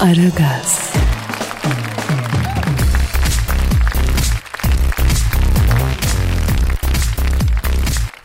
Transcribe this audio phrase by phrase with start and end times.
[0.00, 0.92] Aragaz,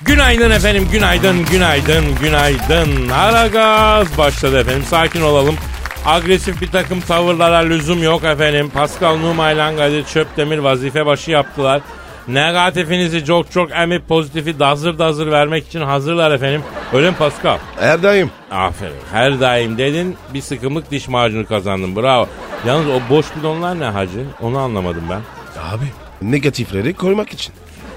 [0.02, 3.10] Günaydın efendim, günaydın, günaydın, günaydın.
[3.10, 4.84] Aragaz başladı efendim.
[4.90, 5.56] Sakin olalım.
[6.06, 8.70] Agresif bir takım tavırlara lüzum yok efendim.
[8.70, 11.82] Pascal Numa ile Kadir Çöptemir vazife başı yaptılar.
[12.28, 16.62] Negatifinizi çok çok emip pozitifi dazır dazır vermek için hazırlar efendim.
[16.94, 17.58] Öyle mi Pascal?
[17.80, 18.32] Erdayım.
[18.52, 18.94] Aferin.
[19.12, 21.96] Her daim dedin bir sıkımlık diş macunu kazandın.
[21.96, 22.28] Bravo.
[22.66, 24.26] Yalnız o boş bidonlar ne hacı?
[24.42, 25.22] Onu anlamadım ben.
[25.62, 25.86] Abi
[26.22, 27.54] negatifleri koymak için.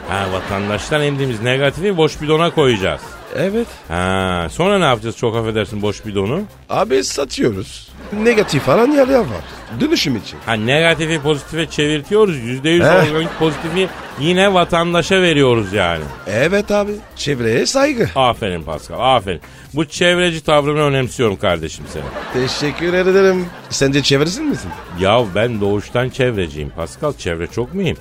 [0.09, 3.01] Ha vatandaştan emdiğimiz negatifi boş bidona koyacağız.
[3.37, 3.67] Evet.
[3.89, 6.43] Ha, sonra ne yapacağız çok affedersin boş bidonu?
[6.71, 7.89] Abi satıyoruz.
[8.23, 9.45] Negatif falan yerler var.
[9.81, 10.39] Dönüşüm için.
[10.47, 12.37] Ha negatifi pozitife çevirtiyoruz.
[12.37, 13.11] Yüzde yüz Eh.
[13.13, 13.89] organik pozitifi
[14.21, 16.05] yine vatandaşa veriyoruz yani.
[16.27, 16.93] Evet abi.
[17.17, 18.09] Çevreye saygı.
[18.17, 19.41] Aferin Pascal aferin.
[19.75, 22.47] Bu çevreci tavrını önemsiyorum kardeşim senin.
[22.47, 23.47] Teşekkür ederim.
[23.71, 24.71] Sen de çevresin misin?
[25.01, 27.13] Ya ben doğuştan çevreciyim Pascal.
[27.13, 27.97] Çevre çok mühim.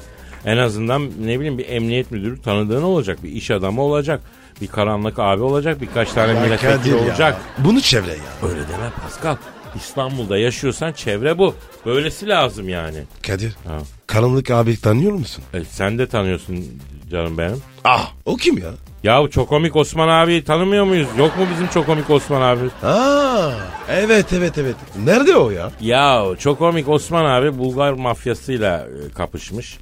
[0.45, 3.23] En azından ne bileyim bir emniyet müdürü tanıdığın olacak.
[3.23, 4.21] Bir iş adamı olacak.
[4.61, 5.81] Bir karanlık abi olacak.
[5.81, 6.97] Birkaç tane milletvekili Kadir ya.
[7.11, 7.41] olacak.
[7.57, 8.49] Bunu çevre ya.
[8.49, 9.35] Öyle deme Pascal.
[9.75, 11.55] İstanbul'da yaşıyorsan çevre bu.
[11.85, 13.03] Böylesi lazım yani.
[13.27, 13.55] Kadir.
[13.67, 13.77] Ha.
[14.09, 15.43] Karanlık abi tanıyor musun?
[15.53, 16.65] E, sen de tanıyorsun
[17.11, 17.61] canım benim.
[17.83, 18.69] Ah o kim ya?
[19.03, 21.07] Ya Çokomik Osman abi tanımıyor muyuz?
[21.17, 22.87] Yok mu bizim Çokomik Osman abi?
[22.87, 23.51] Aa
[23.89, 24.75] evet evet evet.
[25.05, 25.71] Nerede o ya?
[25.81, 29.77] Ya Çokomik Osman abi Bulgar mafyasıyla e, kapışmış.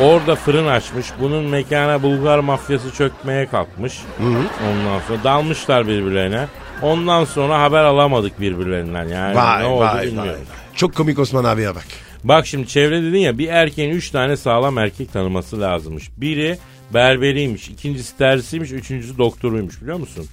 [0.00, 1.06] Orada fırın açmış.
[1.20, 4.00] Bunun mekana Bulgar mafyası çökmeye kalkmış.
[4.70, 6.46] Ondan sonra dalmışlar birbirlerine.
[6.82, 9.08] Ondan sonra haber alamadık birbirlerinden.
[9.08, 10.06] Yani Vay ne oldu vay vay.
[10.06, 10.40] bilmiyorum.
[10.74, 11.86] Çok komik Osman abiye bak.
[12.24, 16.10] Bak şimdi çevre dedin ya bir erkeğin üç tane sağlam erkek tanıması lazımmış.
[16.16, 16.58] Biri
[16.94, 20.26] berberiymiş, ikincisi tersiymiş, üçüncüsü doktoruymuş biliyor musun?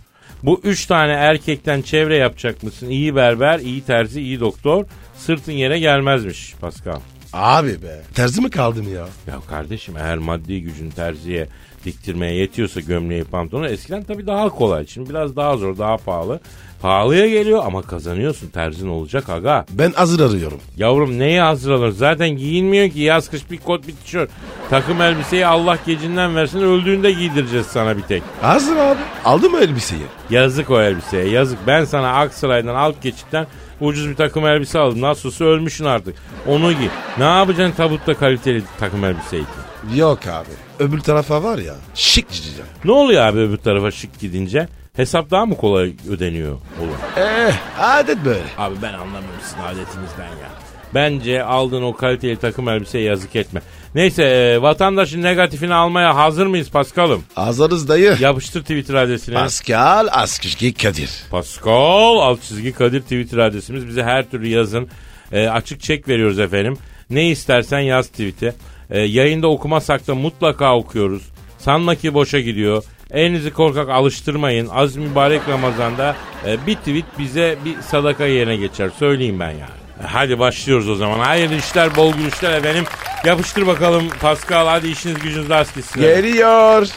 [0.44, 2.90] Bu üç tane erkekten çevre yapacak mısın?
[2.90, 4.86] İyi berber, iyi terzi, iyi doktor.
[5.18, 7.00] Sırtın yere gelmezmiş Pascal.
[7.34, 8.02] Abi be.
[8.14, 9.08] Terzi mi kaldım ya?
[9.28, 11.48] Ya kardeşim eğer maddi gücün terziye
[11.86, 14.88] diktirmeye yetiyorsa gömleği pantolonu eskiden tabii daha kolay.
[14.88, 16.40] Şimdi biraz daha zor, daha pahalı.
[16.82, 18.50] Pahalıya geliyor ama kazanıyorsun.
[18.50, 19.66] Terzin olacak aga.
[19.72, 20.60] Ben hazır arıyorum.
[20.78, 21.90] Yavrum neyi hazır alır?
[21.90, 23.00] Zaten giyinmiyor ki.
[23.00, 24.30] Yaz kış bir kot bir tişört.
[24.70, 28.24] Takım elbiseyi Allah gecinden versin öldüğünde giydireceğiz sana bir tek.
[28.42, 29.00] Hazır abi.
[29.26, 30.02] Aldın mı elbiseyi?
[30.30, 31.60] Yazık o elbiseye yazık.
[31.68, 33.48] Ben sana Aksaray'dan alt geçitten
[33.82, 35.02] ucuz bir takım elbise aldım.
[35.02, 36.16] Nasılsa ölmüşsün artık.
[36.48, 36.88] Onu giy.
[37.18, 39.71] Ne yapacaksın tabutta kaliteli takım elbiseyi ki?
[39.96, 40.50] Yok abi.
[40.80, 42.66] Öbür tarafa var ya şık gideceğim.
[42.86, 44.68] Ne oluyor abi öbür tarafa şık gidince?
[44.96, 46.96] Hesap daha mı kolay ödeniyor olur?
[47.18, 48.44] Eh adet böyle.
[48.58, 50.50] Abi ben anlamıyorum sizin adetinizden ya.
[50.94, 53.62] Bence aldığın o kaliteli takım elbiseye yazık etme.
[53.96, 57.24] Neyse e, vatandaşın negatifini almaya hazır mıyız Paskal'ım?
[57.36, 58.18] Hazırız dayı.
[58.20, 59.36] Yapıştır Twitter adresini.
[59.36, 61.10] Pascal Askışki Kadir.
[61.32, 63.88] Pascal alt çizgi Kadir Twitter adresimiz.
[63.88, 64.90] Bize her türlü yazın.
[65.32, 66.78] E, açık çek veriyoruz efendim.
[67.10, 68.54] Ne istersen yaz tweet'e.
[68.92, 71.22] E, yayında okumasak da mutlaka okuyoruz.
[71.58, 72.84] Sanma ki boşa gidiyor.
[73.12, 74.70] Elinizi korkak alıştırmayın.
[74.74, 76.16] Az mübarek Ramazan'da
[76.48, 78.90] e, bir tweet bize bir sadaka yerine geçer.
[79.00, 79.82] Söyleyeyim ben yani.
[80.04, 81.20] E, Hadi başlıyoruz o zaman.
[81.20, 82.84] Hayırlı işler, bol gülüşler efendim.
[83.26, 84.68] Yapıştır bakalım Pascal.
[84.68, 86.02] Hadi işiniz gücünüz rast gitsin.
[86.02, 86.88] Geliyor.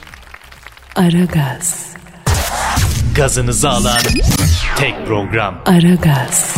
[0.97, 1.94] Aragaz,
[3.15, 3.99] Gazınızı alan
[4.76, 5.62] tek program.
[5.66, 6.56] Aragaz,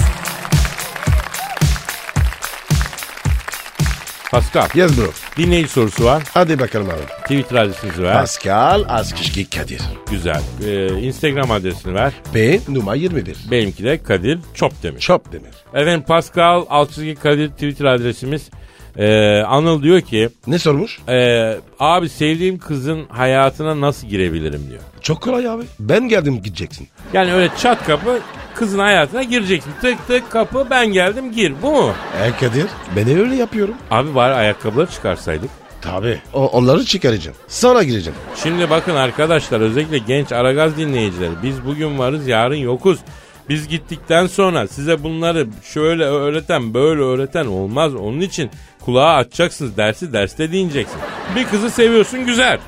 [4.31, 5.26] Pascal, Yes bro.
[5.37, 6.23] Dinleyici sorusu var.
[6.35, 7.23] Hadi bakalım abi.
[7.23, 8.15] Twitter adresinizi ver.
[8.15, 9.81] Pascal Askışki Kadir.
[10.11, 10.43] Güzel.
[10.67, 12.13] Ee, Instagram adresini ver.
[12.35, 13.37] B numara 21.
[13.51, 15.01] Benimki de Kadir Çopdemir.
[15.01, 15.51] Çop demir.
[15.75, 18.51] Efendim Pascal Altçizgi Kadir Twitter adresimiz.
[18.99, 20.99] Ee, Anıl diyor ki Ne sormuş?
[21.09, 24.81] ee, abi sevdiğim kızın hayatına nasıl girebilirim diyor.
[25.01, 25.63] Çok kolay abi.
[25.81, 26.89] Ben geldim gideceksin.
[27.13, 28.19] Yani öyle çat kapı
[28.55, 29.73] kızın hayatına gireceksin.
[29.83, 31.53] Tık tık kapı ben geldim gir.
[31.63, 31.93] Bu mu?
[32.25, 32.67] E Kadir
[32.97, 33.75] ben öyle yapıyorum.
[33.91, 35.51] Abi bari ayakkabıları çıkarsaydık.
[35.83, 36.21] Tabii.
[36.35, 37.37] O, onları çıkaracağım.
[37.49, 38.19] Sonra gireceğim.
[38.43, 42.99] Şimdi bakın arkadaşlar özellikle genç Aragaz dinleyicileri biz bugün varız yarın yokuz.
[43.49, 47.95] Biz gittikten sonra size bunları şöyle öğreten böyle öğreten olmaz.
[47.95, 48.51] Onun için
[48.85, 51.01] kulağa açacaksınız dersi derste dinleyeceksin.
[51.37, 52.59] Bir kızı seviyorsun güzel.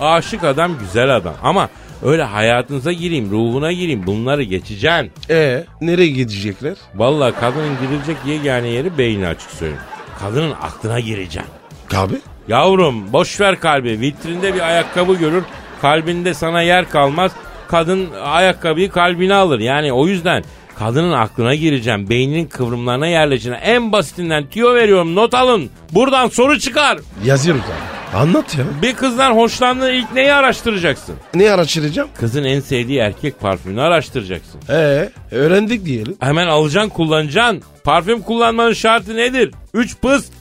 [0.00, 1.68] Aşık adam güzel adam ama
[2.02, 5.12] Öyle hayatınıza gireyim, ruhuna gireyim bunları geçeceksin.
[5.30, 6.76] E nereye gidecekler?
[6.94, 9.82] Vallahi kadının girilecek yegane yeri beyni açık söyleyeyim.
[10.20, 11.52] Kadının aklına gireceksin.
[11.94, 12.14] Abi
[12.48, 14.00] Yavrum boş ver kalbi.
[14.00, 15.44] Vitrinde bir ayakkabı görür.
[15.82, 17.32] Kalbinde sana yer kalmaz.
[17.68, 19.58] Kadın ayakkabıyı kalbine alır.
[19.60, 20.44] Yani o yüzden
[20.78, 22.10] kadının aklına gireceğim.
[22.10, 23.58] Beyninin kıvrımlarına yerleşeceğim.
[23.62, 25.70] En basitinden tüyo veriyorum not alın.
[25.92, 26.98] Buradan soru çıkar.
[27.24, 27.98] yazıyoruz abi.
[28.18, 28.64] Anlat ya.
[28.82, 31.14] Bir kızdan hoşlandığın ilk neyi araştıracaksın?
[31.34, 32.08] Ne araştıracağım?
[32.20, 34.60] Kızın en sevdiği erkek parfümünü araştıracaksın.
[34.70, 36.16] E öğrendik diyelim.
[36.20, 37.62] Hemen alacaksın kullanacaksın.
[37.84, 39.50] Parfüm kullanmanın şartı nedir?
[39.74, 40.32] 3 pıst.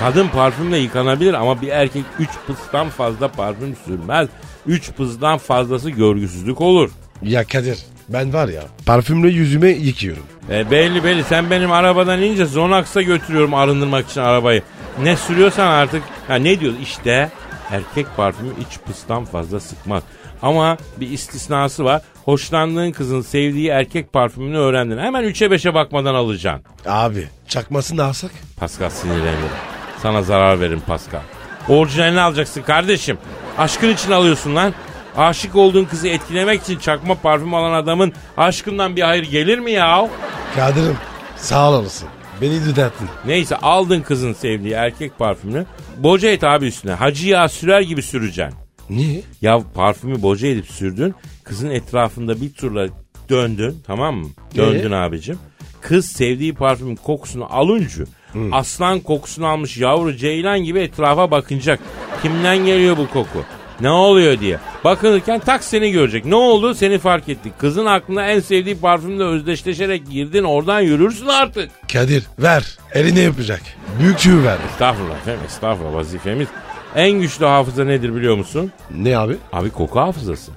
[0.00, 4.28] Kadın parfümle yıkanabilir ama bir erkek 3 pıstan fazla parfüm sürmez.
[4.66, 6.90] 3 pıstan fazlası görgüsüzlük olur.
[7.22, 7.78] Ya Kadir
[8.08, 10.22] ben var ya parfümle yüzüme yıkıyorum.
[10.50, 14.62] E belli belli sen benim arabadan inince Zonax'a götürüyorum arındırmak için arabayı.
[15.02, 17.30] Ne sürüyorsan artık ha ne diyor işte
[17.70, 20.02] erkek parfümü iç pıstan fazla sıkmaz.
[20.42, 22.02] Ama bir istisnası var.
[22.24, 24.98] Hoşlandığın kızın sevdiği erkek parfümünü öğrendin.
[24.98, 26.64] Hemen 3'e 5'e bakmadan alacaksın.
[26.86, 28.30] Abi çakmasını alsak?
[28.56, 29.77] Pascal sinirleniyor.
[30.02, 31.20] Sana zarar verin Pascal.
[31.68, 33.18] Orijinalini alacaksın kardeşim.
[33.58, 34.74] Aşkın için alıyorsun lan.
[35.16, 40.08] Aşık olduğun kızı etkilemek için çakma parfüm alan adamın aşkından bir hayır gelir mi ya?
[40.56, 40.96] Kadir'im
[41.36, 42.08] sağ olasın.
[42.40, 43.08] Beni düzelttin.
[43.26, 45.66] Neyse aldın kızın sevdiği erkek parfümünü.
[45.96, 46.92] Boca et abi üstüne.
[46.92, 48.58] Hacı yağı sürer gibi süreceksin.
[48.90, 49.22] Niye?
[49.42, 51.14] Ya parfümü boca edip sürdün.
[51.44, 52.88] Kızın etrafında bir turla
[53.28, 54.28] döndün tamam mı?
[54.56, 55.38] Döndün abicim.
[55.80, 58.04] Kız sevdiği parfümün kokusunu alınca
[58.52, 61.80] aslan kokusunu almış yavru ceylan gibi etrafa bakınacak.
[62.22, 63.44] Kimden geliyor bu koku?
[63.80, 64.58] Ne oluyor diye.
[64.84, 66.24] Bakınırken tak seni görecek.
[66.24, 66.74] Ne oldu?
[66.74, 67.52] Seni fark ettik.
[67.58, 70.44] Kızın aklına en sevdiği parfümle özdeşleşerek girdin.
[70.44, 71.70] Oradan yürürsün artık.
[71.92, 72.78] Kadir ver.
[72.94, 73.62] Elini yapacak.
[74.00, 74.56] Büyük tüy ver.
[74.72, 76.48] Estağfurullah efendim estağfurullah vazifemiz.
[76.96, 78.72] En güçlü hafıza nedir biliyor musun?
[78.90, 79.36] Ne abi?
[79.52, 80.52] Abi koku hafızası.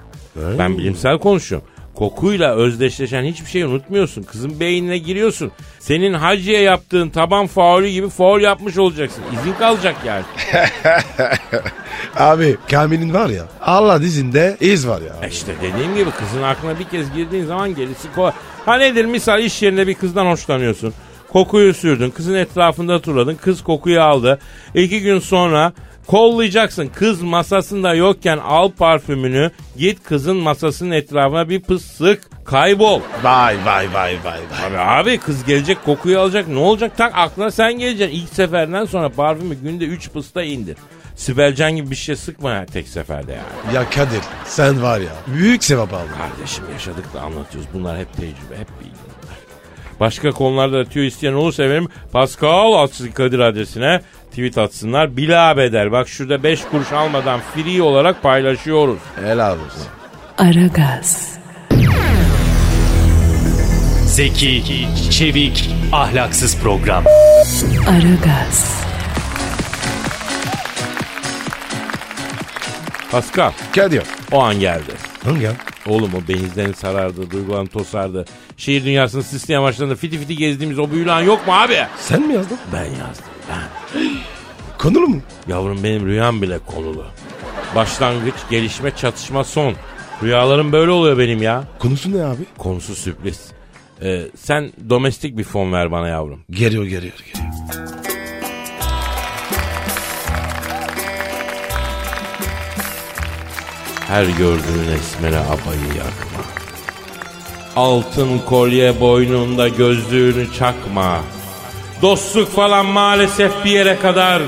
[0.58, 1.68] Ben bilimsel konuşuyorum.
[1.94, 4.22] Kokuyla özdeşleşen hiçbir şeyi unutmuyorsun.
[4.22, 5.52] Kızın beynine giriyorsun.
[5.78, 9.22] Senin hacıya yaptığın taban faulü gibi faul yapmış olacaksın.
[9.40, 10.24] İzin kalacak yani.
[12.16, 15.26] Abi Kamil'in var ya Allah dizinde iz var ya.
[15.26, 18.32] E İşte dediğim gibi kızın aklına bir kez girdiğin zaman gerisi kolay.
[18.66, 20.94] Ha nedir misal iş yerinde bir kızdan hoşlanıyorsun.
[21.32, 22.10] Kokuyu sürdün.
[22.10, 23.34] Kızın etrafında turladın.
[23.34, 24.38] Kız kokuyu aldı.
[24.74, 25.72] İki gün sonra
[26.06, 26.90] kollayacaksın.
[26.94, 29.50] Kız masasında yokken al parfümünü.
[29.76, 32.44] Git kızın masasının etrafına bir pıs sık.
[32.44, 33.00] Kaybol.
[33.22, 34.66] Vay vay vay vay vay.
[34.66, 36.48] Abi, abi kız gelecek kokuyu alacak.
[36.48, 36.96] Ne olacak?
[36.96, 38.16] Tak aklına sen geleceksin.
[38.16, 40.76] İlk seferden sonra parfümü günde 3 pısta indir.
[41.16, 43.74] Sibelcan gibi bir şey sıkma tek seferde yani.
[43.74, 46.08] Ya Kadir sen var ya büyük sevap aldın.
[46.18, 47.70] Kardeşim yaşadık da anlatıyoruz.
[47.74, 49.12] Bunlar hep tecrübe, hep bilgi.
[50.00, 54.00] Başka konularda tüyo isteyen olursa efendim Pascal Altçızı Kadir adresine
[54.32, 55.16] tweet atsınlar.
[55.16, 55.92] Bila bedel.
[55.92, 58.98] Bak şurada 5 kuruş almadan free olarak paylaşıyoruz.
[59.24, 59.86] Helal olsun.
[60.38, 61.32] Aragaz,
[64.06, 67.04] Zeki, çevik, ahlaksız program.
[67.88, 68.82] Aragaz,
[73.10, 74.02] Pascal Kadir.
[74.32, 74.92] o an geldi.
[75.24, 75.52] Hangi ya?
[75.86, 78.24] Oğlum o benizlerini sarardı, duygularını tosardı.
[78.56, 81.78] Şehir dünyasını sisli amaçlarında fiti fiti gezdiğimiz o büyülü an yok mu abi?
[81.98, 82.58] Sen mi yazdın?
[82.72, 83.81] Ben yazdım ben.
[84.78, 85.20] Konulu mu?
[85.48, 87.04] Yavrum benim rüyam bile konulu.
[87.74, 89.74] Başlangıç, gelişme, çatışma, son.
[90.22, 91.64] Rüyalarım böyle oluyor benim ya.
[91.78, 92.42] Konusu ne abi?
[92.58, 93.50] Konusu sürpriz.
[94.02, 96.40] Ee, sen domestik bir fon ver bana yavrum.
[96.50, 97.52] Geliyor geliyor geliyor.
[104.08, 106.42] Her gördüğün esmere abayı yakma.
[107.76, 111.20] Altın kolye boynunda gözlüğünü çakma.
[112.02, 114.42] Dostluk falan maalesef bir yere kadar.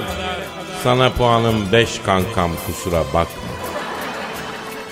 [0.83, 3.27] Sana puanım beş kankam kusura bakma.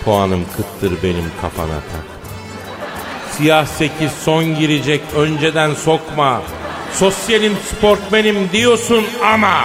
[0.04, 2.32] Puanım kıttır benim kafana takma.
[3.30, 6.42] Siyah sekiz son girecek önceden sokma.
[6.92, 9.64] Sosyalim sportmenim diyorsun ama.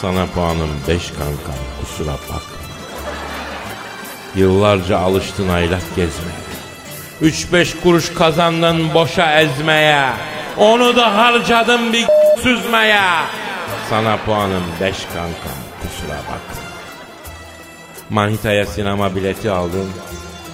[0.00, 2.62] Sana puanım beş kankam kusura bakma.
[4.36, 6.42] Yıllarca alıştın aylak gezmeye.
[7.20, 10.08] Üç beş kuruş kazandın boşa ezmeye.
[10.58, 12.06] Onu da harcadın bir
[12.42, 13.02] süzmeye.
[13.90, 16.62] Sana puanım beş kankam kusura bakma.
[18.10, 19.90] Manitaya sinema bileti aldın.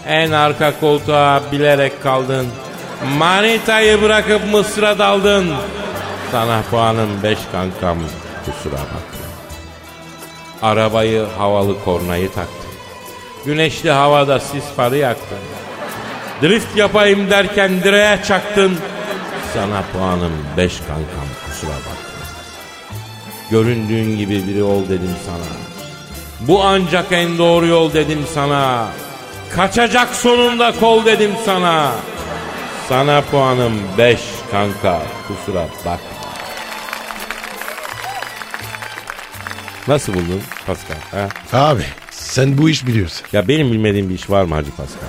[0.07, 2.47] En arka koltuğa bilerek kaldın.
[3.19, 5.55] Manitayı bırakıp Mısır'a daldın.
[6.33, 7.99] Sana puanım beş kankam
[8.47, 8.99] kusura bakma.
[10.63, 12.71] Arabayı havalı kornayı taktın.
[13.47, 15.39] Güneşli havada sis farı yaktın.
[16.43, 18.79] Drift yapayım derken direğe çaktın.
[19.55, 21.93] Sana puanım beş kankam kusura bakma.
[23.51, 25.45] Göründüğün gibi biri ol dedim sana.
[26.41, 28.89] Bu ancak en doğru yol dedim sana.
[29.55, 31.93] Kaçacak sonunda kol dedim sana.
[32.89, 35.03] Sana puanım 5 kanka.
[35.29, 36.01] Kusura bak.
[39.89, 40.97] Nasıl buldun Pascal?
[41.11, 41.29] Ha?
[41.53, 43.27] Abi sen bu iş biliyorsun.
[43.33, 45.09] Ya benim bilmediğim bir iş var mı Hacı Pascal?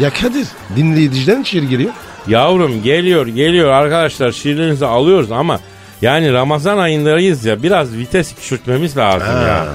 [0.00, 1.92] Ya Kadir dinleyiciden şiir geliyor.
[2.30, 5.60] Yavrum geliyor geliyor arkadaşlar şiirlerinizi alıyoruz ama
[6.02, 9.42] yani Ramazan ayındayız ya biraz vites küçültmemiz lazım Ha.
[9.42, 9.66] ya.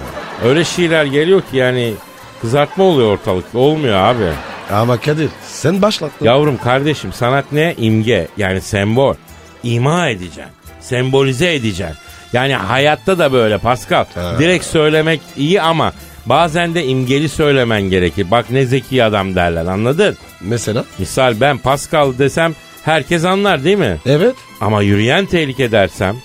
[0.46, 1.94] Öyle şiirler geliyor ki yani
[2.42, 4.24] kızartma oluyor ortalıkta olmuyor abi.
[4.72, 6.26] Ama Kadir sen başlattın.
[6.26, 7.76] Yavrum kardeşim sanat ne?
[7.78, 9.16] İmge yani sembol.
[9.64, 10.44] İma edeceksin.
[10.82, 11.96] Sembolize edeceksin.
[12.34, 14.06] Yani hayatta da böyle Pascal.
[14.16, 14.36] Ha.
[14.40, 15.94] Direkt söylemek iyi ama
[16.26, 18.32] bazen de imgeli söylemen gerekir.
[18.32, 20.18] Bak ne zeki adam derler anladın?
[20.42, 20.86] Mesela?
[21.00, 23.98] Misal ben Pascal desem herkes anlar değil mi?
[24.06, 24.36] Evet.
[24.62, 26.16] Ama yürüyen tehlike dersem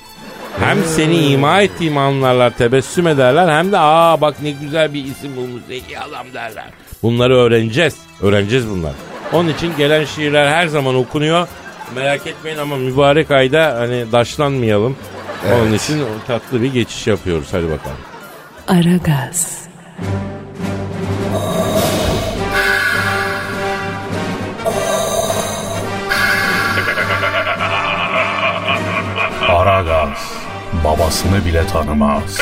[0.60, 5.36] hem seni ima ettiğimi anlarlar tebessüm ederler hem de aa bak ne güzel bir isim
[5.36, 6.64] bulmuş zeki adam derler.
[7.02, 7.96] Bunları öğreneceğiz.
[8.22, 8.92] Öğreneceğiz bunlar.
[9.32, 11.48] Onun için gelen şiirler her zaman okunuyor.
[11.94, 14.96] Merak etmeyin ama mübarek ayda hani daşlanmayalım.
[15.54, 17.48] Onun için tatlı bir geçiş yapıyoruz.
[17.52, 17.96] Hadi bakalım.
[18.68, 19.58] Aragaz,
[29.48, 30.40] Aragaz
[30.84, 32.38] babasını bile tanımaz.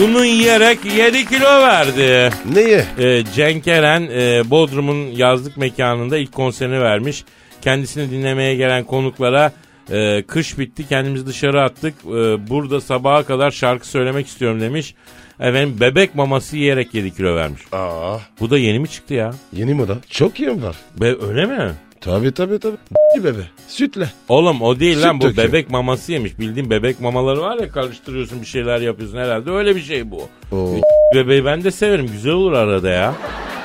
[0.00, 2.30] Bunu yiyerek 7 kilo verdi.
[2.54, 2.84] Neye?
[2.98, 7.24] Ee, Cenk Eren e, Bodrum'un yazlık mekanında ilk konserini vermiş.
[7.62, 9.52] Kendisini dinlemeye gelen konuklara
[9.90, 11.94] e, kış bitti kendimizi dışarı attık.
[12.06, 14.94] E, burada sabaha kadar şarkı söylemek istiyorum demiş.
[15.40, 17.62] Efendim bebek maması yiyerek 7 kilo vermiş.
[17.72, 19.34] Aa Bu da yeni mi çıktı ya?
[19.52, 19.96] yeni moda.
[20.10, 20.76] Çok iyi var.
[21.00, 21.70] Be, öyle mi?
[22.00, 22.76] Tabii tabii tabii.
[23.24, 23.42] bebe.
[23.68, 24.08] Sütle.
[24.28, 25.48] Oğlum o değil Süt lan bu döküyor.
[25.48, 26.38] bebek maması yemiş.
[26.38, 30.28] Bildiğin bebek mamaları var ya karıştırıyorsun bir şeyler yapıyorsun herhalde öyle bir şey bu.
[30.52, 30.74] Oo.
[31.14, 33.14] Bebeği ben de severim güzel olur arada ya.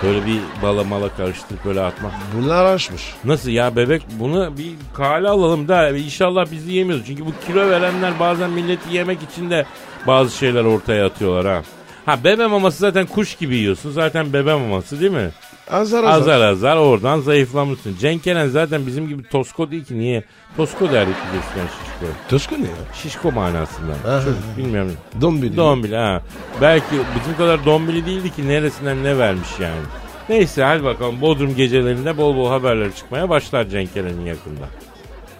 [0.04, 2.12] Böyle bir bala mala karıştırıp böyle atmak.
[2.38, 3.14] Bunlar açmış.
[3.24, 7.06] Nasıl ya bebek bunu bir kale alalım da inşallah bizi yemiyoruz.
[7.08, 9.66] Çünkü bu kilo verenler bazen milleti yemek için de
[10.08, 11.64] bazı şeyler ortaya atıyorlar ha.
[12.06, 13.92] Ha bebe maması zaten kuş gibi yiyorsun.
[13.92, 15.30] Zaten bebe maması değil mi?
[15.72, 16.22] Azar azar.
[16.22, 17.98] Azar azar oradan zayıflamışsın.
[18.00, 20.00] Cenk Eren zaten bizim gibi tosko değil ki.
[20.00, 20.24] Niye?
[20.58, 22.14] Tosko derdik biz eskiden şişko.
[22.30, 22.94] Tosko ne ya?
[23.04, 23.98] Şişko manasından.
[24.08, 24.20] Aha.
[24.22, 24.94] Çocuk bilmiyorum.
[25.22, 25.58] Dombili.
[25.58, 26.22] Dombili ha.
[26.62, 29.82] Belki bizim kadar dombili değildi ki neresinden ne vermiş yani.
[30.30, 34.66] Neyse hadi bakalım Bodrum gecelerinde bol bol haberler çıkmaya başlar Cenk Eren'in yakında.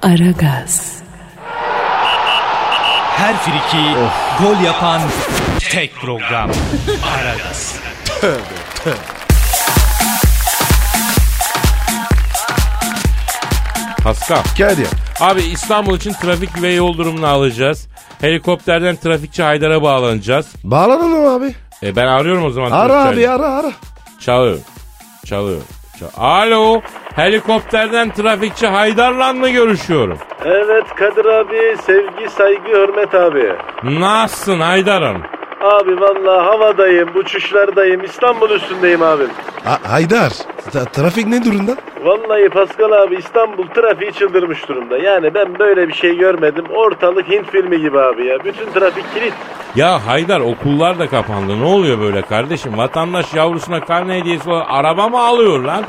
[0.02, 1.02] Aragaz,
[3.18, 3.84] Her friki
[4.44, 5.02] gol yapan
[5.72, 6.52] tek program.
[7.18, 7.80] Aragaz.
[14.08, 14.38] Pascal.
[14.58, 14.88] Kadir.
[15.20, 17.88] Abi İstanbul için trafik ve yol durumunu alacağız.
[18.22, 20.56] Helikopterden trafikçi Haydar'a bağlanacağız.
[20.64, 21.56] Bağlanalım abi.
[21.84, 22.72] E ben arıyorum o zaman.
[22.72, 23.72] Ara abi ara ara.
[24.20, 24.58] Çalıyor.
[25.26, 25.62] Çalıyor.
[26.00, 26.82] Çal- Alo.
[27.16, 30.18] Helikopterden trafikçi Haydar'la mı görüşüyorum?
[30.46, 33.54] Evet Kadir abi sevgi saygı hürmet abi.
[34.00, 35.22] Nasılsın Haydar'ım?
[35.62, 39.30] Abi vallahi havadayım uçuşlardayım İstanbul üstündeyim abim.
[39.66, 40.32] A- Haydar.
[40.74, 41.72] ta- trafik ne durumda?
[42.04, 44.98] Vallahi Pascal abi İstanbul trafiği çıldırmış durumda.
[44.98, 46.66] Yani ben böyle bir şey görmedim.
[46.76, 48.38] Ortalık Hint filmi gibi abi ya.
[48.44, 49.34] Bütün trafik kilit.
[49.76, 51.60] Ya Haydar okullar da kapandı.
[51.60, 52.78] Ne oluyor böyle kardeşim?
[52.78, 55.84] Vatandaş yavrusuna karne hediyesi olarak araba mı alıyor lan?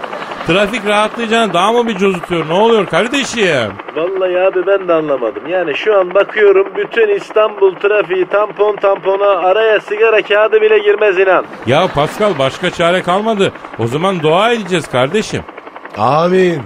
[0.46, 2.48] Trafik rahatlayacağına daha mı bir cozutuyor?
[2.48, 3.72] Ne oluyor kardeşim?
[3.96, 5.42] Vallahi abi ben de anlamadım.
[5.48, 9.26] Yani şu an bakıyorum bütün İstanbul trafiği tampon tampona
[9.58, 11.44] araya sigara kağıdı bile girmez inan.
[11.66, 13.52] Ya Pascal başka çare kalmadı.
[13.78, 15.42] O zaman dua edeceğiz kardeşim.
[15.98, 16.62] Amin.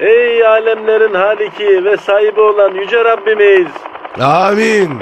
[0.00, 3.68] Ey alemlerin haliki ve sahibi olan yüce Rabbimiz.
[4.20, 4.98] Amin.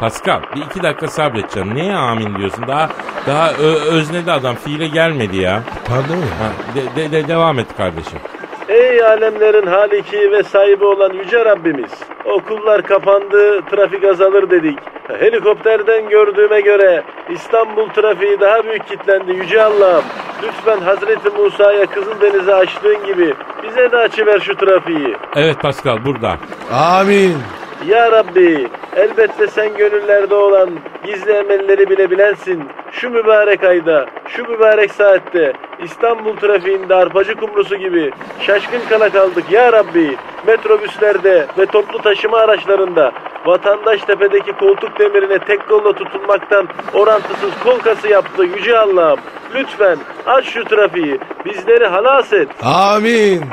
[0.00, 1.74] Pascal bir iki dakika sabredeceksin.
[1.74, 2.64] Neye amin diyorsun?
[2.68, 2.88] Daha
[3.26, 4.54] daha ö- öznedi adam.
[4.54, 5.62] Fiile gelmedi ya.
[5.88, 6.22] Pardon ya.
[6.22, 8.18] Ha, de, de- de- devam et kardeşim.
[8.68, 11.90] Ey alemlerin haliki ve sahibi olan yüce Rabbimiz.
[12.24, 14.78] Okullar kapandı, trafik azalır dedik.
[15.18, 20.04] Helikopterden gördüğüme göre İstanbul trafiği daha büyük kitlendi yüce Allah'ım.
[20.42, 25.16] Lütfen Hazreti Musa'ya Kızıldeniz'i açtığın gibi bize de açıver şu trafiği.
[25.36, 26.36] Evet Pascal burada.
[26.72, 27.34] Amin.
[27.84, 30.70] Ya Rabbi elbette sen gönüllerde olan
[31.06, 32.64] gizli emelleri bile bilensin.
[32.92, 35.52] Şu mübarek ayda, şu mübarek saatte
[35.84, 40.16] İstanbul trafiğinde arpacı kumrusu gibi şaşkın kala kaldık ya Rabbi.
[40.46, 43.12] Metrobüslerde ve toplu taşıma araçlarında
[43.46, 49.18] vatandaş tepedeki koltuk demirine tek kolla tutunmaktan orantısız kol kası yaptı yüce Allah'ım.
[49.54, 52.48] Lütfen aç şu trafiği bizleri halas et.
[52.62, 53.44] Amin.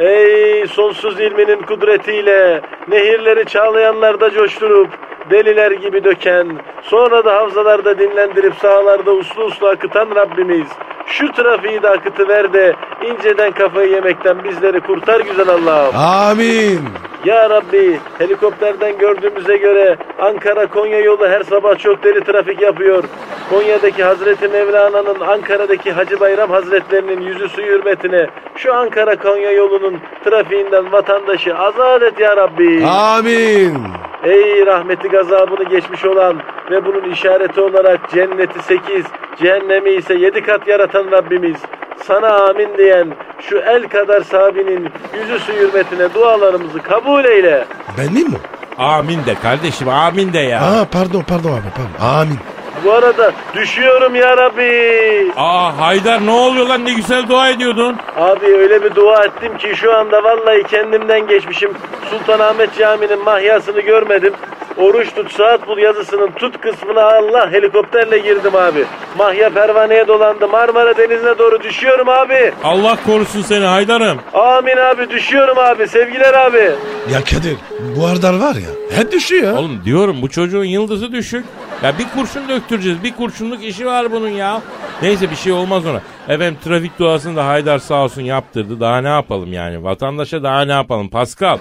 [0.00, 4.88] Ey sonsuz ilminin kudretiyle nehirleri çağlayanlarda coşturup
[5.30, 10.66] deliler gibi döken, sonra da havzalarda dinlendirip sahalarda uslu uslu akıtan Rabbimiz.
[11.06, 12.74] Şu trafiği de akıtıver de
[13.10, 15.96] inceden kafayı yemekten bizleri kurtar güzel Allah'ım.
[15.96, 16.80] Amin.
[17.26, 23.04] Ya Rabbi helikopterden gördüğümüze göre Ankara Konya yolu her sabah çok deli trafik yapıyor.
[23.50, 30.92] Konya'daki Hazreti Mevlana'nın Ankara'daki Hacı Bayram Hazretlerinin yüzü suyu hürmetine şu Ankara Konya yolunun trafiğinden
[30.92, 32.84] vatandaşı azat et ya Rabbi.
[32.86, 33.78] Amin.
[34.24, 36.36] Ey rahmeti gazabını geçmiş olan
[36.70, 39.04] ve bunun işareti olarak cenneti 8,
[39.38, 41.56] cehennemi ise 7 kat yaratan Rabbimiz.
[42.04, 43.08] Sana amin diyen
[43.40, 47.64] şu el kadar sahabinin yüzü su hürmetine dualarımızı kabul eyle.
[47.98, 48.38] Ben miyim mi?
[48.78, 50.60] Amin de kardeşim amin de ya.
[50.60, 52.06] Aa pardon pardon abi pardon.
[52.20, 52.38] Amin.
[52.84, 55.32] Bu arada düşüyorum ya Rabbi.
[55.36, 57.96] Aa Haydar ne oluyor lan ne güzel dua ediyordun.
[58.16, 61.70] Abi öyle bir dua ettim ki şu anda vallahi kendimden geçmişim.
[62.10, 64.32] Sultanahmet Camii'nin mahyasını görmedim.
[64.76, 68.84] Oruç tut saat bul yazısının tut kısmına Allah helikopterle girdim abi.
[69.18, 72.52] Mahya pervaneye dolandı Marmara Denizi'ne doğru düşüyorum abi.
[72.64, 74.18] Allah korusun seni Haydar'ım.
[74.34, 76.70] Amin abi düşüyorum abi sevgiler abi.
[77.12, 77.56] Ya Kadir
[77.96, 79.56] bu Ardar var ya hep düşüyor.
[79.58, 81.44] Oğlum diyorum bu çocuğun yıldızı düşük.
[81.82, 83.02] Ya bir kurşun döktüreceğiz.
[83.02, 84.62] Bir kurşunluk işi var bunun ya.
[85.02, 86.00] Neyse bir şey olmaz ona.
[86.28, 88.80] Efendim trafik duasını da Haydar sağ olsun yaptırdı.
[88.80, 89.84] Daha ne yapalım yani?
[89.84, 91.08] Vatandaşa daha ne yapalım?
[91.08, 91.58] Pascal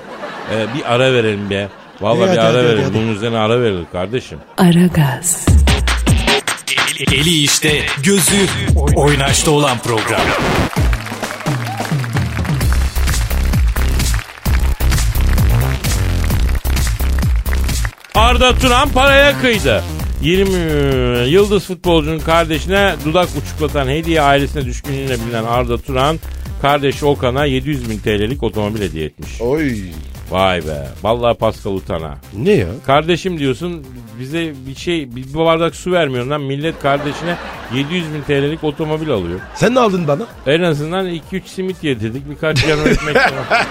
[0.55, 1.67] e, bir ara verelim be.
[2.01, 2.93] Vallahi İyi, bir hadi, ara verelim.
[2.93, 4.39] Bunun üzerine ara verilir kardeşim.
[4.57, 5.45] Aragaz,
[7.00, 8.36] Eli, eli işte, gözü
[8.95, 10.22] oynaşta olan program.
[18.15, 19.84] Arda Turan paraya kıydı.
[20.25, 26.20] 20 yıldız futbolcunun kardeşine dudak uçuklatan hediye ailesine düşkünlüğüne bilinen Arda Turan
[26.62, 29.41] kardeşi Okan'a 700 bin TL'lik otomobil hediye etmiş.
[29.41, 29.75] Oy.
[30.32, 30.88] Vay be.
[31.03, 32.17] Vallahi Pascal utana.
[32.38, 32.67] Ne ya?
[32.86, 33.86] Kardeşim diyorsun
[34.20, 37.36] bize bir şey bir bardak su vermiyorsun lan millet kardeşine
[37.75, 39.39] 700 bin TL'lik otomobil alıyor.
[39.56, 40.28] Sen ne aldın bana?
[40.47, 43.65] En azından 2-3 simit yedirdik birkaç yanı ekmek falan.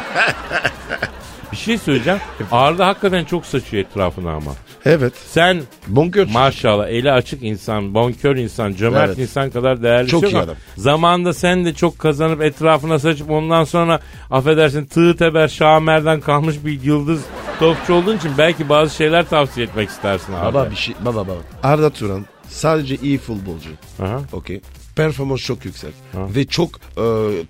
[1.55, 2.21] Bir şey söyleyeceğim.
[2.53, 4.53] Arda hakikaten çok saçıyor etrafına ama.
[4.85, 5.13] Evet.
[5.27, 6.27] Sen Bonkör.
[6.33, 9.19] maşallah eli açık insan, bonkör insan, cömert Evet.
[9.19, 10.43] insan kadar değerli Çok şey iyi yok.
[10.45, 10.57] adam.
[10.77, 16.83] Zamanında sen de çok kazanıp etrafına saçıp ondan sonra affedersin tığ teber şamerden kalmış bir
[16.83, 17.21] yıldız
[17.59, 20.55] topçu olduğun için belki bazı şeyler tavsiye etmek istersin abi.
[20.55, 20.95] Baba bir şey.
[21.05, 21.39] Baba baba.
[21.63, 23.71] Arda Turan sadece iyi futbolcu.
[24.03, 24.21] Aha.
[24.33, 24.61] Okey.
[24.97, 25.95] Performans çok yüksek.
[26.15, 27.05] Ve çok e,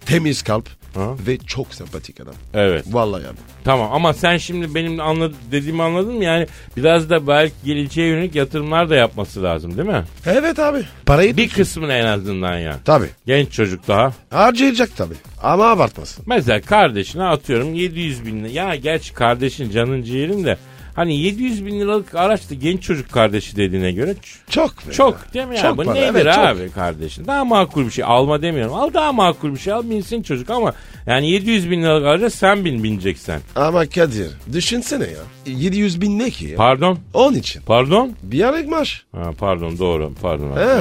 [0.07, 0.69] temiz kalp.
[0.95, 1.15] Ha.
[1.27, 2.35] Ve çok sempatik adam.
[2.55, 2.85] Evet.
[2.91, 3.37] Vallahi abi.
[3.65, 6.25] Tamam ama sen şimdi benim anlad dediğimi anladın mı?
[6.25, 10.05] Yani biraz da belki geleceğe yönelik yatırımlar da yapması lazım değil mi?
[10.27, 10.79] Evet abi.
[11.07, 12.79] Parayı Bir kısmını en azından ya.
[12.85, 13.09] Tabii.
[13.27, 14.13] Genç çocuk daha.
[14.31, 15.15] Harcayacak tabii.
[15.43, 16.25] Ama abartmasın.
[16.29, 18.53] Mesela kardeşine atıyorum 700 bin lira.
[18.53, 20.57] Ya gerçi kardeşin canın ciğerin de
[20.95, 24.15] hani 700 bin liralık araçtı genç çocuk kardeşi dediğine göre
[24.51, 24.89] Çok.
[24.89, 25.33] be çok ya.
[25.35, 25.63] değil mi ya?
[25.63, 26.45] Çok Bu para, nedir evet, çok.
[26.45, 27.27] abi kardeşin?
[27.27, 28.75] Daha makul bir şey alma demiyorum.
[28.75, 30.73] Al daha makul bir şey al binsin çocuk ama
[31.07, 33.41] yani 700 bin liralık araca sen bin bineceksen.
[33.57, 35.21] Ama Kadir düşünsene ya.
[35.47, 36.57] 700 bin ne ki ya?
[36.57, 36.99] Pardon?
[37.15, 37.63] Onun için.
[37.67, 38.13] Pardon?
[38.23, 39.05] Bir aylık maaş.
[39.13, 40.53] Ha, pardon doğru pardon.
[40.53, 40.61] abi.
[40.61, 40.77] He.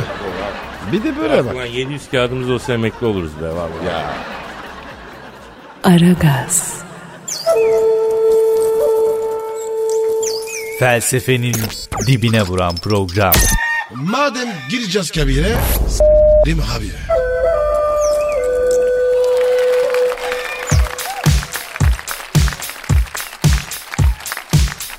[0.92, 1.56] Bir de böyle bak.
[1.56, 3.86] Ulan 700 kağıdımız olsa emekli oluruz be vallahi.
[3.88, 4.14] Ya.
[5.84, 6.84] Aragaz,
[10.84, 11.56] Felsefenin
[12.08, 13.34] dibine vuran program.
[13.94, 15.56] Madem gireceğiz kabire.
[15.90, 16.92] S**rim abi.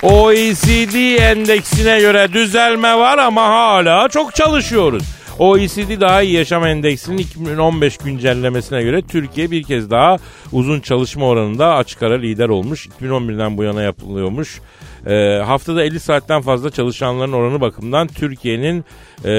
[0.03, 5.14] OECD endeksine göre düzelme var ama hala çok çalışıyoruz.
[5.39, 10.17] OECD Daha iyi Yaşam Endeksinin 2015 güncellemesine göre Türkiye bir kez daha
[10.53, 12.87] uzun çalışma oranında açık ara lider olmuş.
[12.87, 14.61] 2011'den bu yana yapılıyormuş.
[15.07, 18.85] Ee, haftada 50 saatten fazla çalışanların oranı bakımından Türkiye'nin
[19.25, 19.31] e,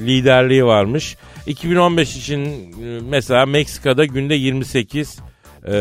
[0.00, 1.16] liderliği varmış.
[1.46, 5.18] 2015 için e, mesela Meksika'da günde 28
[5.68, 5.72] e,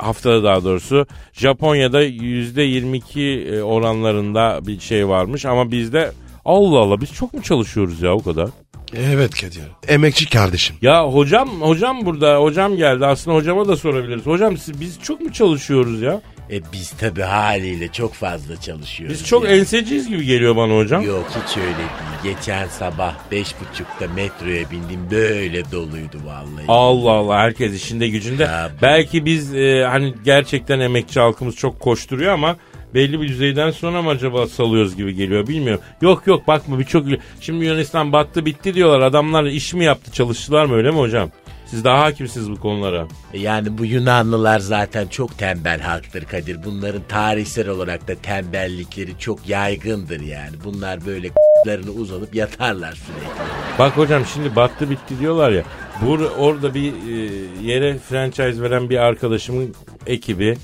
[0.00, 6.10] haftada daha doğrusu Japonya'da %22 e, oranlarında bir şey varmış ama bizde
[6.44, 8.48] Allah Allah biz çok mu çalışıyoruz ya o kadar?
[8.96, 9.62] Evet Kadir.
[9.88, 10.76] Emekçi kardeşim.
[10.82, 14.26] Ya hocam hocam burada hocam geldi aslında hocama da sorabiliriz.
[14.26, 16.20] Hocam siz, biz çok mu çalışıyoruz ya?
[16.50, 19.18] E biz tabi haliyle çok fazla çalışıyoruz.
[19.18, 19.50] Biz çok ya.
[19.50, 21.02] enseciyiz gibi geliyor bana hocam.
[21.02, 21.88] Yok hiç öyle değil.
[22.36, 26.64] Geçen sabah beş buçukta metroya bindim böyle doluydu vallahi.
[26.68, 28.42] Allah Allah herkes işinde gücünde.
[28.42, 32.56] Ya Belki biz e, hani gerçekten emekçi halkımız çok koşturuyor ama
[32.94, 35.84] belli bir düzeyden sonra mı acaba salıyoruz gibi geliyor bilmiyorum.
[36.00, 37.06] Yok yok bakma birçok
[37.40, 39.00] şimdi Yunanistan battı bitti diyorlar.
[39.00, 41.30] Adamlar iş mi yaptı çalıştılar mı öyle mi hocam?
[41.66, 43.08] Siz daha hakimsiniz bu konulara.
[43.32, 46.64] E Yani bu Yunanlılar zaten çok tembel halktır Kadir.
[46.64, 50.56] Bunların tarihsel olarak da tembellikleri çok yaygındır yani.
[50.64, 51.30] Bunlar böyle
[51.66, 53.78] larını uzanıp yatarlar sürekli.
[53.78, 55.62] Bak hocam şimdi battı bitti diyorlar ya.
[56.02, 59.74] Bu orada bir e, yere franchise veren bir arkadaşımın
[60.06, 60.56] ekibi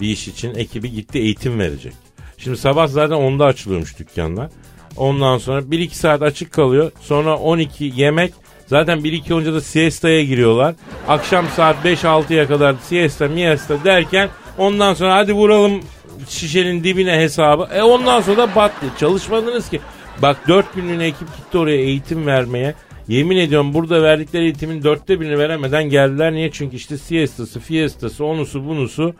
[0.00, 1.92] bir iş için ekibi gitti eğitim verecek.
[2.38, 4.50] Şimdi sabah zaten 10'da açılıyormuş dükkanlar.
[4.96, 6.92] Ondan sonra 1-2 saat açık kalıyor.
[7.00, 8.34] Sonra 12 yemek.
[8.66, 10.74] Zaten 1-2 olunca da siesta'ya giriyorlar.
[11.08, 15.80] Akşam saat 5-6'ya kadar siesta miesta derken ondan sonra hadi vuralım
[16.28, 17.68] şişenin dibine hesabı.
[17.74, 18.86] E ondan sonra da battı.
[18.98, 19.80] Çalışmadınız ki.
[20.22, 22.74] Bak 4 günlüğüne ekip gitti oraya eğitim vermeye.
[23.08, 26.32] Yemin ediyorum burada verdikleri eğitimin dörtte birini veremeden geldiler.
[26.32, 26.50] Niye?
[26.50, 29.14] Çünkü işte siestası, fiestası, onusu, bunusu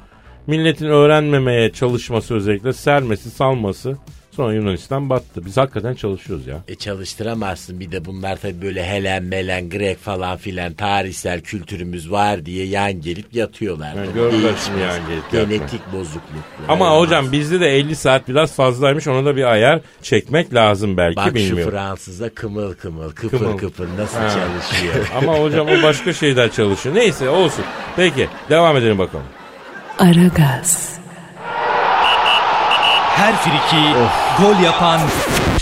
[0.47, 3.97] milletin öğrenmemeye çalışması özellikle sermesi, salması.
[4.31, 5.45] Sonra Yunanistan battı.
[5.47, 6.59] Biz hakikaten çalışıyoruz ya.
[6.69, 12.47] E çalıştıramazsın bir de bunlar tabii böyle Helen, Melen, Grek falan filan tarihsel kültürümüz var
[12.47, 13.95] diye yan gelip yatıyorlar.
[13.95, 16.23] Yani görürler şimdi yan gelip Genetik bozukluk.
[16.69, 17.07] Ama Olmaz.
[17.07, 19.07] hocam bizde de 50 saat biraz fazlaymış.
[19.09, 21.71] Ona da bir ayar çekmek lazım belki Bak şu bilmiyorum.
[21.73, 23.59] Fransız'a kımıl kımıl, kıpır Kımıl.
[23.59, 24.29] kıpır nasıl Ha.
[24.31, 25.11] çalışıyor.
[25.17, 26.95] Ama hocam o başka şeyler çalışıyor.
[26.95, 27.65] Neyse olsun.
[27.97, 29.25] Peki devam edelim bakalım.
[29.99, 30.99] Aragaz,
[33.17, 33.95] Her friki
[34.43, 35.01] gol yapan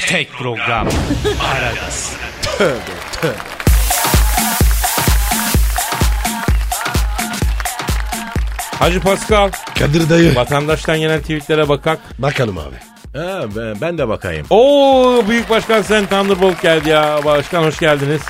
[0.09, 0.89] tek program.
[1.53, 2.13] Aragaz.
[8.79, 10.35] Hacı Pascal Kadir dayı.
[10.35, 11.99] vatandaştan gelen tweetlere bakak.
[12.19, 12.77] Bakalım abi.
[13.19, 14.47] ha, ben, ben de bakayım.
[14.51, 17.19] Oo Büyük Başkan sen Thunderbolt geldi ya.
[17.25, 18.23] Başkan hoş geldiniz.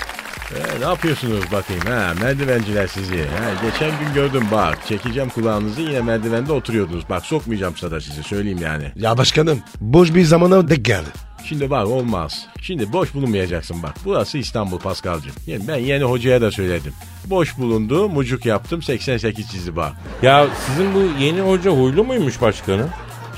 [0.54, 3.16] E, ne yapıyorsunuz bakayım ha merdivenciler sizi.
[3.16, 7.04] Ha, geçen gün gördüm bak çekeceğim kulağınızı yine merdivende oturuyordunuz.
[7.10, 8.92] Bak sokmayacağım sada sizi söyleyeyim yani.
[8.96, 11.08] Ya başkanım boş bir zamana denk geldi.
[11.44, 12.46] Şimdi bak olmaz.
[12.62, 13.94] Şimdi boş bulunmayacaksın bak.
[14.04, 15.32] Burası İstanbul Paskal'cığım.
[15.46, 16.92] Yani ben yeni hocaya da söyledim.
[17.26, 19.92] Boş bulundu, mucuk yaptım 88 çizdi bak.
[20.22, 22.90] Ya sizin bu yeni hoca huylu muymuş başkanım?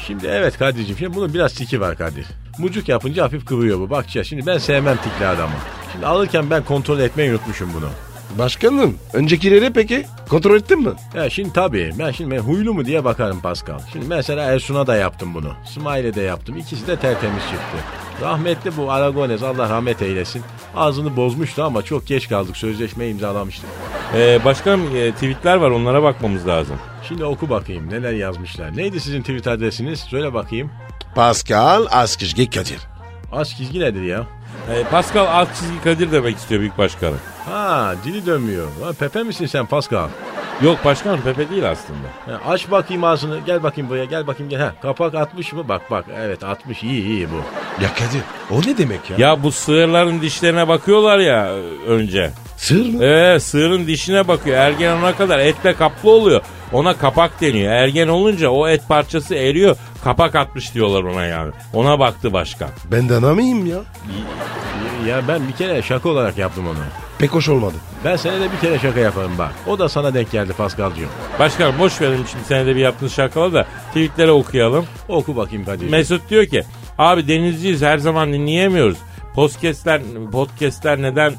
[0.07, 2.27] Şimdi evet Kadir'cim şimdi bunun biraz tiki var Kadir.
[2.59, 3.91] Mucuk yapınca hafif kıvıyor bu.
[3.91, 5.55] Bak ya şimdi ben sevmem tikli adamı.
[5.99, 7.89] Şimdi alırken ben kontrol etmeyi unutmuşum bunu.
[8.39, 10.91] Başkanım öncekileri peki kontrol ettin mi?
[11.15, 13.79] Ya şimdi tabii ben şimdi ben huylu mu diye bakarım Pascal.
[13.93, 15.53] Şimdi mesela Ersun'a da yaptım bunu.
[15.75, 16.57] Smile'e de yaptım.
[16.57, 17.77] İkisi de tertemiz çıktı.
[18.23, 20.43] Rahmetli bu Aragones Allah rahmet eylesin.
[20.77, 22.57] Ağzını bozmuştu ama çok geç kaldık.
[22.57, 23.71] Sözleşmeyi imzalamıştık.
[24.15, 26.77] Ee, başkanım e, tweetler var onlara bakmamız lazım.
[27.09, 28.77] Şimdi oku bakayım neler yazmışlar.
[28.77, 30.01] Neydi sizin tweet adresiniz?
[30.01, 30.71] Söyle bakayım.
[31.15, 32.79] Pascal Askışgi Kadir.
[33.33, 34.38] Az çizgi nedir ya?
[34.71, 37.19] Ee, Pascal alt çizgi Kadir demek istiyor Büyük Başkanım.
[37.51, 38.67] Ha dili dönmüyor.
[38.85, 40.09] Ha, Pepe misin sen Pascal?
[40.63, 42.09] Yok başkanım Pepe değil aslında.
[42.27, 43.39] Ha, aç bakayım ağzını.
[43.47, 44.05] Gel bakayım buraya.
[44.05, 44.61] Gel bakayım gel.
[44.61, 45.69] Ha, kapak atmış mı?
[45.69, 46.05] Bak bak.
[46.19, 46.83] Evet atmış.
[46.83, 47.37] İyi iyi bu.
[47.83, 49.17] Ya Kadir o ne demek ya?
[49.19, 52.31] Ya bu sığırların dişlerine bakıyorlar ya e, önce.
[52.57, 53.05] Sır mı?
[53.05, 54.57] Ee, sığırın dişine bakıyor.
[54.57, 56.43] Ergen ona kadar etle kaplı oluyor.
[56.73, 57.73] Ona kapak deniyor.
[57.73, 59.77] Ergen olunca o et parçası eriyor.
[60.05, 61.53] Kapak atmış diyorlar ona yani.
[61.75, 62.71] Ona baktı başkan.
[62.93, 63.79] Ben de anamayayım ya.
[65.09, 66.79] Ya ben bir kere şaka olarak yaptım onu.
[67.19, 67.75] Pek hoş olmadı.
[68.05, 69.51] Ben senede bir kere şaka yaparım bak.
[69.67, 71.09] O da sana denk geldi Paskal'cığım.
[71.39, 74.87] Başkanım boş verelim şimdi senede bir yaptığınız şakaları da tweetlere okuyalım.
[75.09, 75.91] Oku bakayım Kadir.
[75.91, 76.63] Mesut diyor ki
[76.99, 78.99] abi denizciyiz her zaman dinleyemiyoruz.
[79.35, 80.03] Podcastler,
[80.33, 81.35] podcastler neden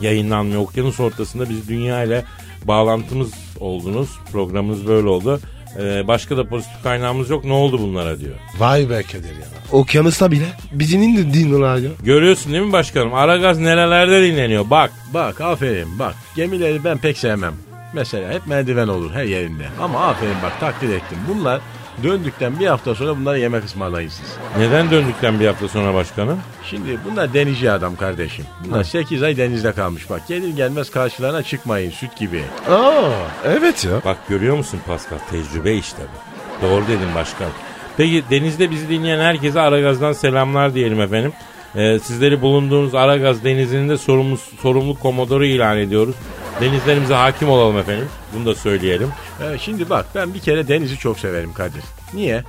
[0.00, 0.60] yayınlanmıyor?
[0.62, 2.24] Okyanus ortasında biz dünya ile
[2.64, 4.08] bağlantımız oldunuz.
[4.32, 5.40] Programımız böyle oldu.
[5.78, 7.44] Ee, başka da pozitif kaynağımız yok.
[7.44, 8.34] Ne oldu bunlara diyor.
[8.58, 9.46] Vay be Kadir ya.
[9.72, 11.90] Okyanusta bile bizim de dinliyorlar ya.
[12.02, 13.14] Görüyorsun değil mi başkanım?
[13.14, 14.70] Aragaz nerelerde dinleniyor?
[14.70, 14.92] Bak.
[15.14, 16.14] Bak aferin bak.
[16.36, 17.54] Gemileri ben pek sevmem.
[17.94, 19.64] Mesela hep merdiven olur her yerinde.
[19.80, 21.18] Ama aferin bak takdir ettim.
[21.28, 21.60] Bunlar
[22.02, 24.36] döndükten bir hafta sonra bunlara yemek ısmarlayın siz.
[24.58, 26.38] Neden döndükten bir hafta sonra başkanım?
[26.70, 28.44] Şimdi bunlar denizci adam kardeşim.
[28.64, 30.28] Bunlar 8 ay denizde kalmış bak.
[30.28, 32.42] Gelir gelmez karşılarına çıkmayın süt gibi.
[32.70, 33.10] Aa
[33.44, 33.92] evet ya.
[34.04, 35.18] Bak görüyor musun Pascal?
[35.30, 36.66] Tecrübe işte bu.
[36.66, 37.48] Doğru dedim başkan.
[37.96, 41.32] Peki denizde bizi dinleyen herkese Aragaz'dan selamlar diyelim efendim.
[41.76, 46.14] Ee, sizleri bulunduğunuz Aragaz denizinin de sorumlu, sorumlu komodoru ilan ediyoruz.
[46.60, 48.08] Denizlerimize hakim olalım efendim.
[48.34, 49.08] Bunu da söyleyelim.
[49.42, 51.82] Ee, şimdi bak ben bir kere denizi çok severim Kadir.
[52.14, 52.42] Niye?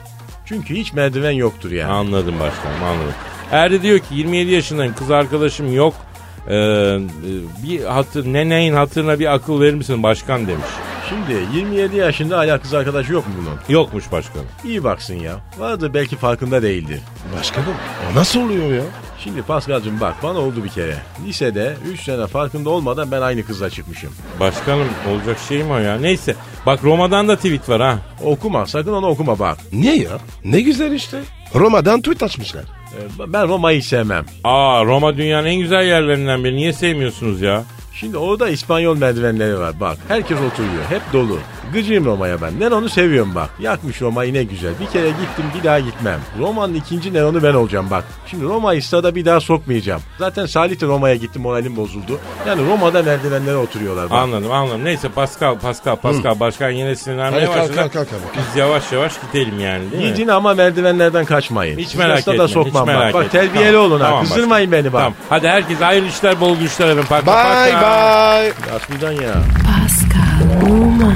[0.46, 1.92] Çünkü hiç merdiven yoktur yani.
[1.92, 3.14] Anladım başkanım anladım.
[3.52, 5.94] Erdi diyor ki 27 yaşındayım kız arkadaşım yok.
[6.48, 6.52] Ee,
[7.64, 10.66] bir hatır, neneyin hatırına bir akıl verir misin başkan demiş.
[11.10, 13.60] Şimdi 27 yaşında hala kız arkadaş yok mu bunun?
[13.70, 14.46] Yokmuş başkanım.
[14.66, 15.36] İyi baksın ya.
[15.58, 17.00] Vardı belki farkında değildir.
[17.38, 17.68] Başkanım
[18.12, 18.84] o nasıl oluyor ya?
[19.24, 20.98] Şimdi Paskal'cığım bak bana oldu bir kere.
[21.28, 24.10] Lisede 3 sene farkında olmadan ben aynı kızla çıkmışım.
[24.40, 25.98] Başkanım olacak şey mi o ya?
[26.00, 28.00] Neyse bak Roma'dan da tweet var ha.
[28.24, 29.58] Okuma sakın onu okuma bak.
[29.74, 30.18] Niye ya?
[30.46, 31.22] Ne güzel işte.
[31.56, 32.64] Roma'dan tweet açmışlar.
[32.64, 34.26] Ee, ben Roma'yı sevmem.
[34.44, 36.56] Aa Roma dünyanın en güzel yerlerinden biri.
[36.56, 37.64] Niye sevmiyorsunuz ya?
[37.94, 39.98] Şimdi orada İspanyol merdivenleri var bak.
[40.08, 40.84] Herkes oturuyor.
[40.90, 41.40] Hep dolu.
[41.74, 42.60] Gıcığım Roma'ya ben.
[42.60, 43.50] Neron'u seviyorum bak.
[43.60, 44.74] Yakmış Roma'yı ne güzel.
[44.80, 46.20] Bir kere gittim bir daha gitmem.
[46.40, 48.04] Roma'nın ikinci Neron'u ben olacağım bak.
[48.28, 50.02] Şimdi Roma'yı stada bir daha sokmayacağım.
[50.20, 52.20] Zaten Salih de Roma'ya gitti moralim bozuldu.
[52.48, 54.18] Yani Roma'da merdivenlere oturuyorlar bak.
[54.18, 54.86] Anladım anladım.
[54.86, 57.76] Neyse Pascal Pascal Pascal başkan yine sinirlenmeye kalk, başladı.
[57.76, 58.38] kalk, kalk abi.
[58.38, 60.10] Biz yavaş yavaş gidelim yani değil mi?
[60.14, 61.78] Gidin ama merdivenlerden kaçmayın.
[61.78, 62.48] Hiç merak stada etme.
[62.48, 63.14] sokmam hiç merak bak.
[63.14, 63.40] Bak etme.
[63.42, 64.06] terbiyeli Tamam, olun ha.
[64.06, 65.02] tamam Kızdırmayın beni bak.
[65.02, 65.14] Tamam.
[65.30, 67.06] Hadi herkese hayırlı işler bol güçler efendim.
[67.12, 67.26] Bye
[67.82, 68.54] bye.
[68.76, 69.34] Aslıdan ya.
[69.66, 71.16] Pascal, Oman,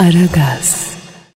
[0.00, 0.89] Aragaz.